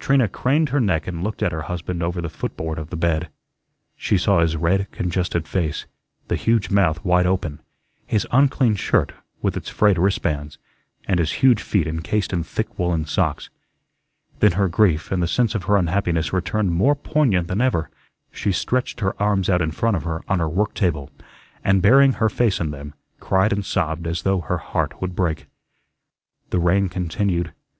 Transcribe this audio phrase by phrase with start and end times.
[0.00, 3.28] Trina craned her neck and looked at her husband over the footboard of the bed.
[3.94, 5.86] She saw his red, congested face;
[6.26, 7.60] the huge mouth wide open;
[8.04, 10.58] his unclean shirt, with its frayed wristbands;
[11.06, 13.50] and his huge feet encased in thick woollen socks.
[14.40, 17.88] Then her grief and the sense of her unhappiness returned more poignant than ever.
[18.32, 21.08] She stretched her arms out in front of her on her work table,
[21.62, 25.46] and, burying her face in them, cried and sobbed as though her heart would break.
[26.50, 27.52] The rain continued.